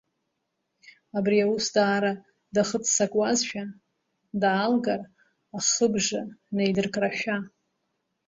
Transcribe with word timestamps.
Абри 1.17 1.37
аус 1.45 1.65
даара 1.75 2.13
дахыццакуазшәа, 2.53 3.63
даалгар 4.41 5.01
ахыбжа 5.57 6.21
наидыркрашәа. 6.55 7.37